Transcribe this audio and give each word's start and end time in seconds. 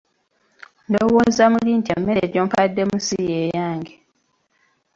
Ndowooza 0.89 1.43
muli 1.53 1.71
nti 1.79 1.89
emmere 1.97 2.23
gy'ompaddemu 2.31 2.97
si 3.07 3.17
ye 3.31 3.41
yange. 3.57 3.93